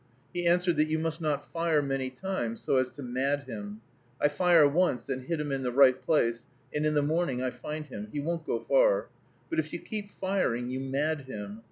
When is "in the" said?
5.51-5.71, 6.87-7.03